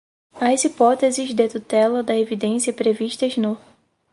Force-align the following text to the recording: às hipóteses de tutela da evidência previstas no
às 0.33 0.63
hipóteses 0.65 1.31
de 1.35 1.47
tutela 1.47 2.01
da 2.01 2.17
evidência 2.17 2.73
previstas 2.73 3.37
no 3.37 3.55